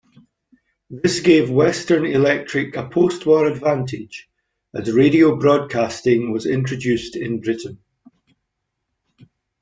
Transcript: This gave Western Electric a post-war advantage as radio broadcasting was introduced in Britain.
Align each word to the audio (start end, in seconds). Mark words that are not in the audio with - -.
This 0.89 1.19
gave 1.19 1.51
Western 1.51 2.07
Electric 2.07 2.75
a 2.75 2.89
post-war 2.89 3.45
advantage 3.45 4.27
as 4.73 4.91
radio 4.91 5.35
broadcasting 5.37 6.31
was 6.31 6.47
introduced 6.47 7.15
in 7.15 7.39
Britain. 7.39 7.77